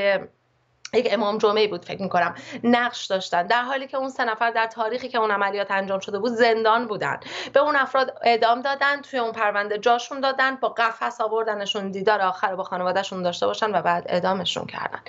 [0.93, 2.34] یک امام جمعه بود فکر می‌کنم
[2.64, 3.47] نقش داشتن.
[3.47, 6.87] در حالی که اون سه نفر در تاریخی که اون عملیات انجام شده بود زندان
[6.87, 7.20] بودن.
[7.53, 12.55] به اون افراد اعدام دادن توی اون پرونده جاشون دادن با قفس آوردنشون دیدار آخر
[12.55, 15.01] با خانوادهشون داشته باشن و بعد اعدامشون کردن.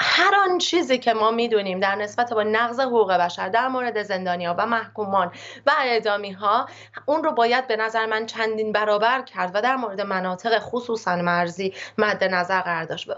[0.00, 4.54] هر آن چیزی که ما می‌دونیم در نسبت با نقض حقوق بشر در مورد زندانیا
[4.58, 5.32] و محکومان
[5.66, 6.66] و اعدامی ها
[7.06, 11.74] اون رو باید به نظر من چندین برابر کرد و در مورد مناطق خصوصا مرزی
[11.98, 12.60] مد نظر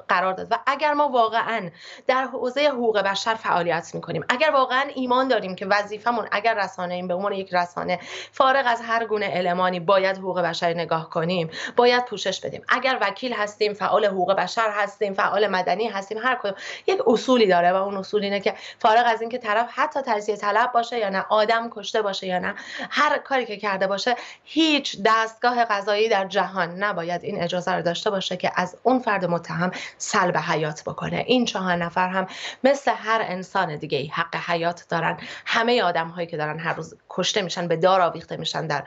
[0.08, 0.48] قرار داد.
[0.50, 1.70] و اگر ما واقعا
[2.06, 4.24] در حوزه حقوق بشر فعالیت می‌کنیم.
[4.28, 7.98] اگر واقعا ایمان داریم که وظیفمون اگر رسانه این به عنوان یک رسانه
[8.32, 12.62] فارغ از هر گونه المانی باید حقوق بشر نگاه کنیم باید پوشش بدیم.
[12.68, 16.54] اگر وکیل هستیم فعال حقوق بشر هستیم فعال مدنی هستیم هر کدوم
[16.86, 20.72] یک اصولی داره و اون اصول اینه که فارغ از اینکه طرف حتی تجزیه طلب
[20.72, 22.54] باشه یا نه آدم کشته باشه یا نه
[22.90, 28.10] هر کاری که کرده باشه هیچ دستگاه قضایی در جهان نباید این اجازه رو داشته
[28.10, 31.24] باشه که از اون فرد متهم سلب حیات بکنه.
[31.26, 32.26] این چهار نفر هم
[32.64, 35.16] مثل هر انسان دیگه حق حیات دارن.
[35.46, 38.84] همه آدم هایی که دارن هر روز کشته میشن به دار آویخته میشن در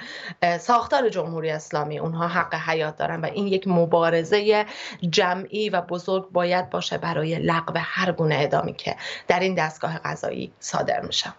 [0.58, 2.00] ساختار جمهوری اسلامی.
[2.00, 4.66] اونها حق حیات دارن و این یک مبارزه
[5.10, 8.96] جمعی و بزرگ باید باشه برای لغو هر گونه ادامی که
[9.28, 11.34] در این دستگاه قضایی صادر میشه.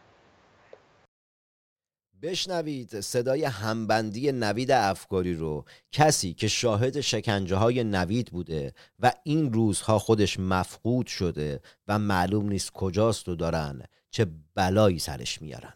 [2.22, 9.52] بشنوید صدای همبندی نوید افکاری رو کسی که شاهد شکنجه های نوید بوده و این
[9.52, 15.74] روزها خودش مفقود شده و معلوم نیست کجاست و دارن چه بلایی سرش میارن.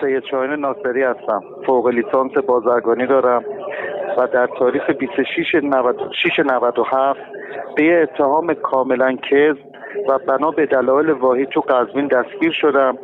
[0.00, 1.42] سید شاهین ناصری هستم.
[1.66, 3.44] فوق لیسانس بازرگانی دارم
[4.18, 5.54] و در تاریخ 26
[6.44, 7.20] 97
[7.76, 9.72] به اتهام کاملا کذب
[10.08, 12.98] و بنا به دلایل واحد تو قزوین دستگیر شدم.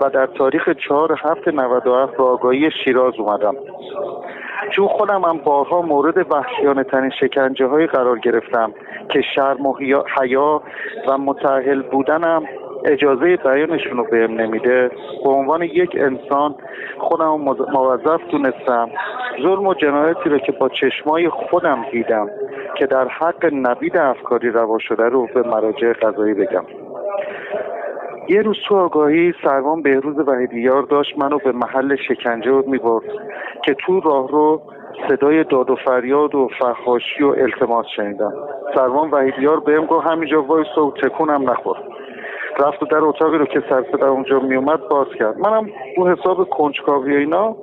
[0.00, 3.54] و در تاریخ 4 هفت 97 به آگاهی شیراز اومدم.
[4.70, 8.72] چون خودم هم بارها مورد وحشیانه ترین شکنجه های قرار گرفتم
[9.08, 9.74] که شرم و
[10.20, 10.62] حیا
[11.08, 12.42] و متحل بودنم
[12.84, 14.90] اجازه بیانشون رو بهم نمیده.
[15.24, 16.54] به عنوان یک انسان
[16.98, 17.40] خودم
[17.72, 18.90] موظف دونستم.
[19.42, 22.30] ظلم و جنایتی رو که با چشمای خودم دیدم
[22.78, 26.64] که در حق نوید افکاری روا شده رو به مراجع قضایی بگم.
[28.28, 33.04] یه روز تو آگاهی سروان بهروز وحیدیار داشت منو به محل شکنجه می‌برد
[33.64, 34.62] که تو راه رو
[35.08, 38.32] صدای داد و فریاد و فخاشی و التماس شنیدم.
[38.74, 41.76] سروان وحیدیار بهم گفت همینجا وایس و تکونم نخور.
[42.58, 45.38] رفت و در اتاقی رو که سر در اونجا میومد باز کرد.
[45.38, 47.56] منم اون حساب کنجکاوی اینا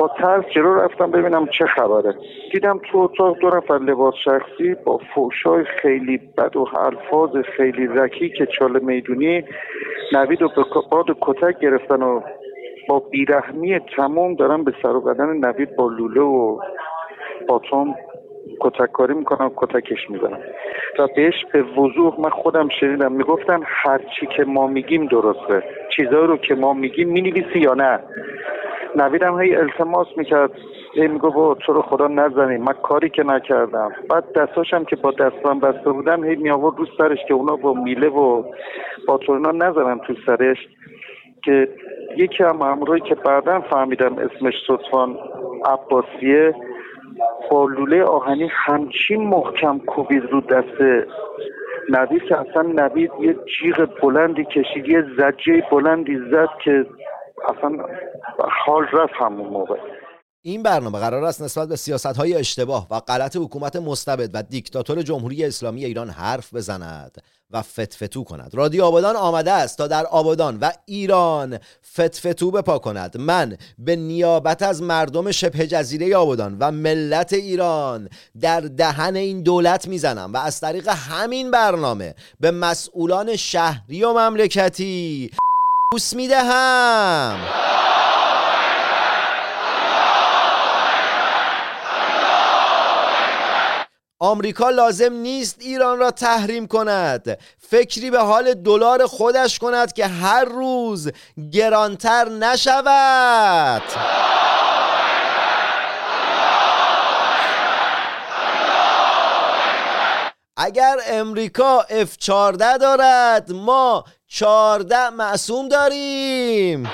[0.00, 2.14] با ترس جلو رفتم ببینم چه خبره.
[2.52, 8.30] دیدم تو اتاق دو نفر لباس شخصی با فوشای خیلی بد و الفاظ خیلی رکی
[8.30, 9.44] که چال می‌دونی
[10.12, 12.20] نوید و به باد کتک گرفتن و
[12.88, 16.58] با بیرحمی تمام دارم به سر و بدن نوید با لوله و
[17.48, 17.94] باتون
[18.60, 20.38] کتک کاری می‌کنم کتکش می‌زنم
[20.98, 23.12] و بهش به وضوح من خودم شنیدم.
[23.12, 25.62] می‌گفتن هرچی که ما میگیم درسته.
[25.96, 28.00] چیزایی رو که ما میگیم می‌نویسی یا نه.
[28.96, 30.50] نویدم هی التماس می‌کرد.
[30.94, 33.92] هی میگو با تو رو خدا نزنیم من کاری که نکردم.
[34.10, 37.72] بعد دستاشم که با دستان بسته بودم هی می آورد رو سرش که اونا با
[37.72, 38.42] میله و
[39.06, 40.58] با تورینا نزنم تو سرش.
[41.44, 41.68] که
[42.16, 45.18] یکی هم امروی که بعدا فهمیدم اسمش صدفان
[45.64, 46.54] عباسیه
[47.50, 51.06] با لوله آهنی همچین محکم کوبید رو دست
[51.88, 56.86] نوید که اصلا نوید یه جیغ بلندی کشید یه زجه بلندی زد که
[57.48, 57.84] اصلا
[58.66, 59.76] حال رفت همون موقع.
[60.42, 65.02] این برنامه قرار است نسبت به سیاست های اشتباه و غلط حکومت مستبد و دیکتاتور
[65.02, 68.54] جمهوری اسلامی ایران حرف بزند و فتفتو کند.
[68.54, 71.58] رادیو آبادان آمده است تا در آبادان و ایران
[71.92, 73.16] فتفتو بپا کند.
[73.16, 78.08] من به نیابت از مردم شبه جزیره آبادان و ملت ایران
[78.40, 85.30] در دهن این دولت می‌زنم و از طریق همین برنامه به مسئولان شهری و مملکتی
[85.92, 87.40] بوس می‌دهم.
[94.18, 97.38] آمریکا لازم نیست ایران را تحریم کند.
[97.58, 101.10] فکری به حال دلار خودش کند که هر روز
[101.52, 103.82] گرانتر نشود.
[110.62, 116.90] اگر امریکا F14 دارد ما 14 معصوم داریم.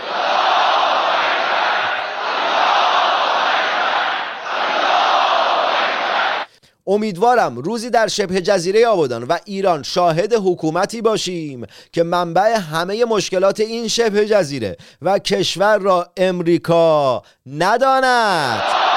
[6.86, 13.60] امیدوارم روزی در شبه جزیره آبادان و ایران شاهد حکومتی باشیم که منبع همه مشکلات
[13.60, 18.95] این شبه جزیره و کشور را امریکا نداند.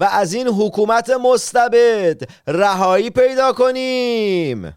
[0.00, 4.74] و از این حکومت مستبد رهایی پیدا کنیم.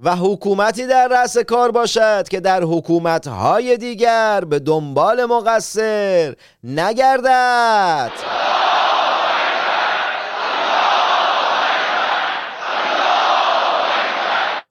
[0.00, 6.34] و حکومتی در رأس کار باشد که در حکومتهای دیگر به دنبال مقصر
[6.64, 8.10] نگردد.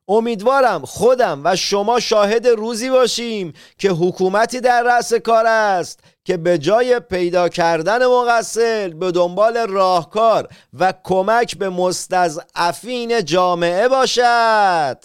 [0.09, 6.57] امیدوارم خودم و شما شاهد روزی باشیم که حکومتی در رأس کار است که به
[6.57, 10.47] جای پیدا کردن مقصر به دنبال راهکار
[10.79, 14.97] و کمک به مستضعفین جامعه باشد.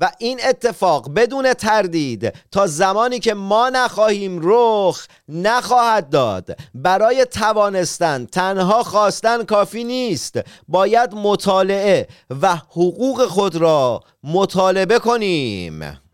[0.00, 6.58] و این اتفاق بدون تردید تا زمانی که ما نخواهیم رخ نخواهد داد.
[6.74, 10.40] برای توانستن تنها خواستن کافی نیست.
[10.68, 12.08] باید مطالعه
[12.42, 16.05] و حقوق خود را مطالبه کنیم.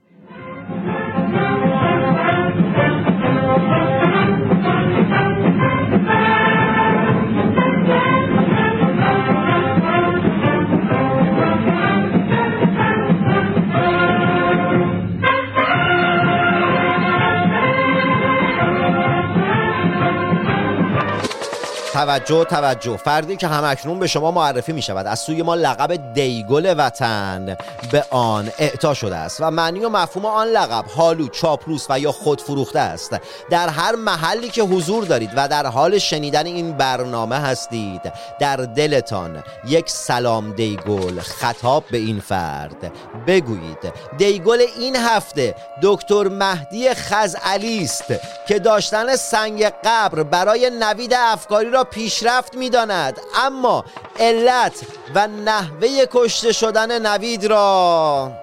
[22.02, 22.96] توجه توجه.
[22.96, 27.56] فردی که همکنون به شما معرفی می شود از سوی ما لقب دیگل وطن
[27.92, 32.12] به آن اعطا شده است و معنی و مفهوم آن لقب حالو چاپلوس و یا
[32.12, 33.16] خود فروخته است.
[33.50, 39.42] در هر محلی که حضور دارید و در حال شنیدن این برنامه هستید در دلتان
[39.66, 42.92] یک سلام دیگل خطاب به این فرد.
[43.26, 48.04] بگویید دیگل این هفته دکتر مهدی خزعلی است
[48.48, 53.20] که داشتن سنگ قبر برای نوید افکاری را پیشرفت می‌داند.
[53.34, 53.84] اما
[54.18, 54.80] علت
[55.14, 58.41] و نحوه کشته شدن نوید را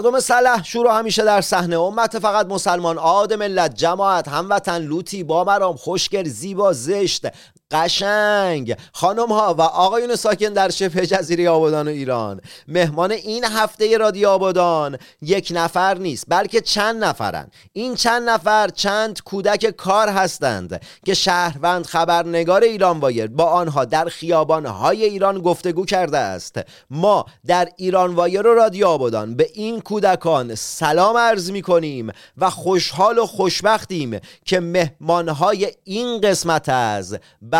[0.00, 2.18] مردم سلح شروع همیشه در صحنه امت.
[2.18, 7.26] فقط مسلمان عاد ملت جماعت هموطن لوتی با مرام خوشگل زیبا زشت
[7.70, 8.76] قشنگ.
[8.92, 12.40] خانم ها و آقایون ساکن در شبه جزیره آبادان و ایران.
[12.68, 14.98] مهمان این هفته رادیو آبادان.
[15.22, 17.50] یک نفر نیست بلکه چند نفرن.
[17.72, 24.04] این چند نفر چند کودک کار هستند که شهروند خبرنگار ایران وایر با آنها در
[24.04, 26.60] خیابان های ایران گفتگو کرده است.
[26.90, 32.50] ما در ایران وایر و رادیو آبادان به این کودکان سلام عرض می کنیم و
[32.50, 37.18] خوشحال و خوشبختیم که مهمان های این قسمت از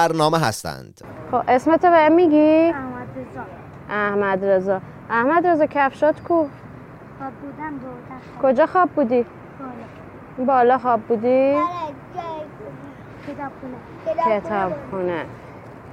[0.09, 3.43] برنامه هستند خب اسمتو به میگی؟ احمد رضا
[3.91, 4.81] احمد رضا
[5.11, 6.47] احمد رضا کفشات کو
[7.19, 9.25] خواب بودم بودم کجا خواب بودی؟
[10.47, 11.55] بالا خواب بودی؟
[13.27, 15.25] کتاب خونه کتاب خونه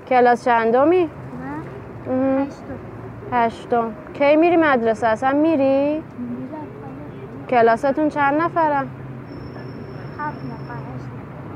[0.09, 1.09] کلاس چندمی؟
[2.09, 2.47] من.
[3.31, 6.03] هشتم کی میری مدرسه اصلا میری؟
[7.49, 8.89] کلاستون چند نفرم؟
[10.19, 11.07] هفت نفر هشت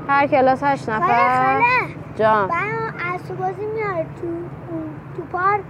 [0.08, 1.60] هر کلاس هشت نفر؟
[2.22, 2.50] جان.
[3.14, 4.26] عصر بازی میاره تو
[5.16, 5.60] تو پارک؟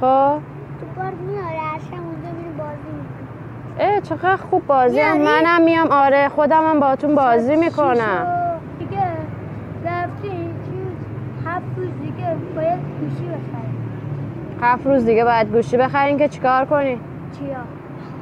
[0.00, 0.38] خب.
[0.80, 5.18] تو پارک میاره عشق اونجا میره بازی می‌کنه اه چقدر خوب بازی هم.
[5.18, 5.88] منم میام.
[5.90, 8.26] آره خودم هم باتون بازی می‌کنم.
[8.78, 9.02] دیگه
[9.84, 10.96] رفتی؟ چیز
[11.46, 13.72] هفت روز دیگه باید گوشی بخری.
[14.62, 17.00] هفت روز دیگه باید گوشی بخرین که چیکار کنی؟
[17.38, 17.56] چیا؟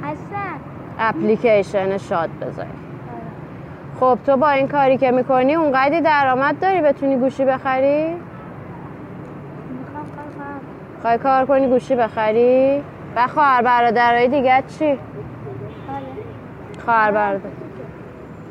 [0.04, 0.50] اصلا.
[0.98, 2.68] اپلیکیشن شاد بذاری
[4.00, 8.14] خب تو با این کاری که می‌کنی اونقدی درآمد داری بتونی گوشی بخری؟
[11.02, 12.82] خواهی کار کنی گوشی بخری؟
[13.16, 14.98] و خواهر برادرهای دیگه چی؟ بله
[16.84, 17.50] خواهر برادر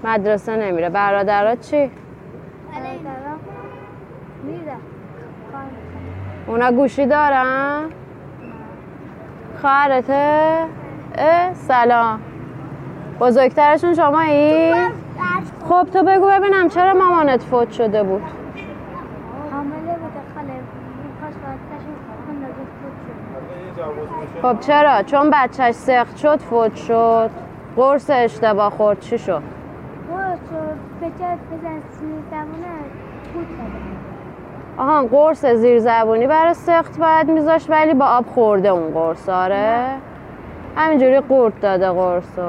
[0.04, 1.92] مدرسه نمیره برادرات چی؟
[6.48, 7.84] اونا گوشی دارن؟
[9.62, 10.58] خواهرته؟
[11.18, 12.20] اه سلام
[13.20, 14.74] بزرگترشون شمایی؟
[15.70, 18.22] خب تو بگو ببینم چرا مامانت فوت شده بود.
[24.42, 27.30] خب چرا؟ چون بچهش سخت شد فوت شد.
[27.76, 29.00] قرص اشتباه خورد.
[29.00, 29.42] چی شد؟
[31.52, 32.10] بزن سیر
[33.34, 33.48] فوت
[34.78, 39.30] آها قرص زیر زبونی برای سخت باید میذاش ولی با آب خورده اون قرص.
[39.30, 39.86] آره.
[40.76, 42.42] همینجوری قورت داده قرصو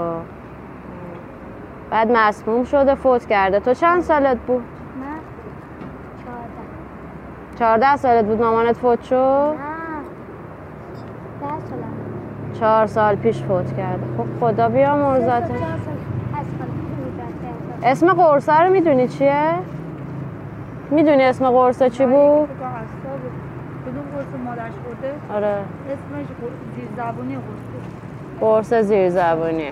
[1.90, 3.60] بعد مسموم شده فوت کرده.
[3.60, 4.64] تو چند سالت بود؟ من
[6.24, 6.50] چهارده.
[7.58, 9.54] چهارده سالت بود مامانت فوت شد؟ نه.
[11.40, 11.92] ده سالم
[12.60, 14.02] چهار سال پیش فوت کرده.
[14.18, 15.58] خب خدا بیا سال بود سال
[17.82, 19.44] اسم قرصه رو می‌دونی چیه؟
[20.90, 22.48] می‌دونی اسم قرصه چی بود؟
[23.86, 25.56] کدوم قرص مادرش خورده؟ آره.
[25.86, 26.26] اسمش
[26.76, 27.80] زیر زبونی قرصه.
[28.40, 29.70] قرص زیر زبونی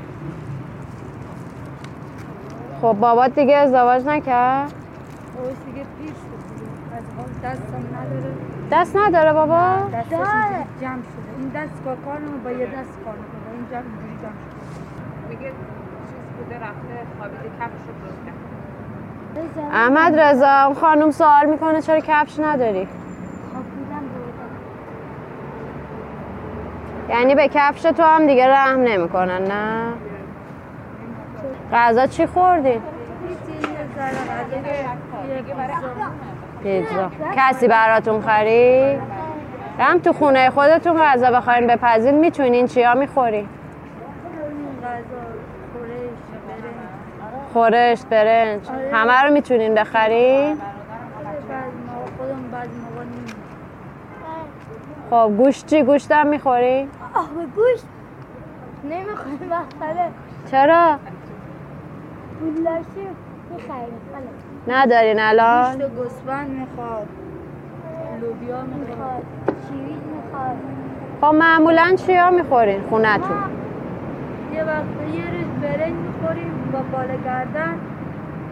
[2.82, 4.72] خب بابات دیگه ازدواج نکرد؟
[5.36, 6.14] قرص دیگه پیر شد
[6.54, 6.68] دیگه.
[6.94, 7.04] از
[7.44, 8.32] دستم نداره
[8.72, 9.54] دست نداره بابا؟
[9.94, 13.66] دستش اینجوری جمع شده این دست کار کار نمو با یه دست کار نمو این
[13.70, 18.38] جمع اینجوری جمع شده میگه چیز بوده رفته خوابیده کفشو بروکن
[19.72, 22.88] احمد رضا اون خانم سوال می‌کنه چرا کفش نداری؟
[23.54, 24.02] بودم
[27.08, 29.92] یعنی به کفش تو هم دیگه رحم نمی‌کنن نه؟
[31.72, 32.80] غذا چی خوردی؟
[36.62, 39.00] پیتزا کسی براتون خرید؟
[39.78, 43.48] هم تو خونه خودتون غذا بخواین بپزین می‌تونین چیا می‌خورین؟
[44.82, 45.04] برنج
[47.52, 48.60] خورشت برنج
[48.92, 50.58] همه رو می‌تونین بخرین؟
[55.10, 57.84] خب گوشت چی گوشت هم می‌خورین؟ آه گوشت
[58.84, 60.08] نمی‌خوام بخاله
[60.50, 60.98] چرا؟
[62.38, 63.08] پولاشی
[63.50, 67.08] می‌خریم خاله ندارین الان؟ گوشت گوسفند می‌خواد
[68.20, 69.22] لوبیا می‌خواد می‌خواد
[69.68, 70.56] شیویز می‌خواد
[71.20, 73.36] خب معمولا چیا می‌خورین خونتون؟
[74.54, 74.84] یه وقت
[75.14, 77.78] یه روز برنج می‌خوریم با بالا گردن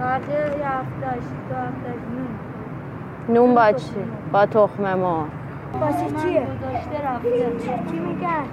[0.01, 3.95] بقیه یه هفتهش دو هفتهش نون نون با چی؟
[4.33, 5.27] با تخم مرغ
[5.81, 6.47] واسه چیه؟
[7.91, 8.45] چی میگن؟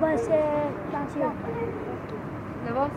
[0.00, 0.38] واسه
[1.14, 1.26] چیه؟
[2.68, 2.90] لباس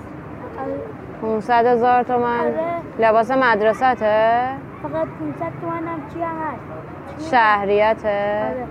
[1.22, 2.54] 500 هزار تومن آره.
[3.00, 4.48] لباس مدرسته؟
[4.84, 8.68] فقط 500 تومن هم چی هم هست؟ شهریته؟ آره.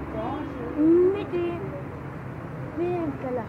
[0.79, 1.61] میدیم
[2.79, 3.43] میدیم کلا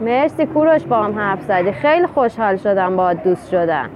[0.00, 1.72] مرسی کوروش با هم حرف زدی.
[1.72, 3.90] خیلی خوشحال شدم با دوست شدم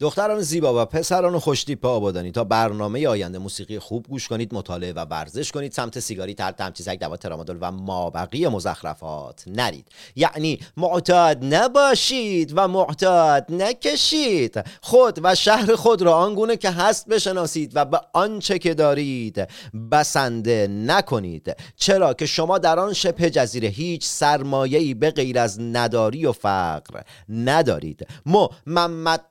[0.00, 2.32] دختران زیبا و پسران خوشتیپ آبادانی.
[2.32, 5.72] تا برنامه آینده موسیقی خوب گوش کنید مطالعه و ورزش کنید.
[5.72, 9.86] سمت سیگاری تر تمچیزک دوا ترامادول و مابقی مزخرفات نرید.
[10.16, 14.64] یعنی معتاد نباشید و معتاد نکشید.
[14.82, 19.48] خود و شهر خود را آنگونه که هست بشناسید و به آنچه که دارید
[19.92, 21.56] بسنده نکنید.
[21.76, 27.00] چرا که شما در آن شبه جزیره هیچ سرمایه‌ای به غیر از نداری و فقر
[27.28, 28.06] ندارید.
[28.26, 29.24] مو محمد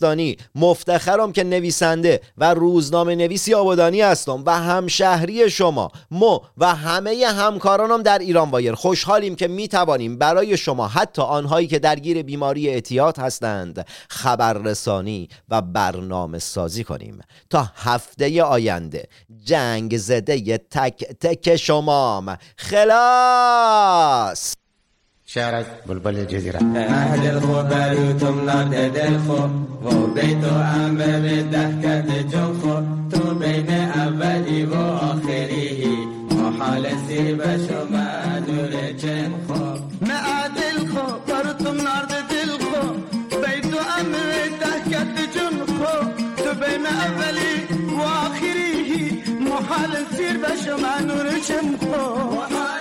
[0.00, 5.90] تنگستانی مفتخرم که نویسنده و روزنامه نویسی آبادانی هستم و همشهری شما.
[6.10, 8.74] مو و همه همکارانم در ایران وایر.
[8.74, 15.62] خوشحالیم که می توانیم برای شما حتی آنهایی که درگیر بیماری اعتیاد هستند خبررسانی و
[15.62, 17.20] برنامه سازی کنیم.
[17.50, 19.08] تا هفته آینده.
[19.44, 22.36] جنگ زده تک تک شمام.
[22.56, 24.59] خلاص!
[25.34, 26.58] شارت بلبل الجزيرة.
[26.76, 29.48] أهل الخبر تملط دلخو
[29.84, 32.74] وبيت أمر ضحكة جنخو
[33.12, 35.82] تو بين أولي وآخره
[36.30, 38.72] محال سيب شما دور
[39.02, 39.64] جنخو
[40.08, 42.82] ما أدلخو طرتم نار دلخو
[43.42, 44.30] بيت أمر
[44.62, 45.94] ضحكة جنخو
[46.42, 47.54] تو بين أولي
[47.98, 48.92] وآخره
[49.40, 52.04] محال سيب شما نور جنخو
[52.36, 52.79] محال